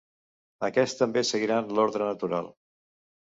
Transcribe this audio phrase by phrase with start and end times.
[0.67, 2.49] Aquests també seguiran l'ordre natural.